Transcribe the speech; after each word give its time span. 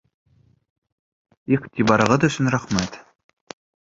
Иғтибарығыҙ 1.57 2.25
өсөн 2.29 2.49
рәхмәт! 2.57 2.99